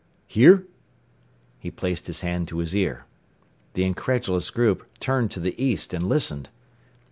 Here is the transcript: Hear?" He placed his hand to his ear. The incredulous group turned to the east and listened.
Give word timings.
Hear?" 0.25 0.65
He 1.59 1.69
placed 1.69 2.07
his 2.07 2.21
hand 2.21 2.47
to 2.47 2.57
his 2.57 2.75
ear. 2.75 3.05
The 3.75 3.83
incredulous 3.83 4.49
group 4.49 4.83
turned 4.99 5.29
to 5.29 5.39
the 5.39 5.53
east 5.63 5.93
and 5.93 6.09
listened. 6.09 6.49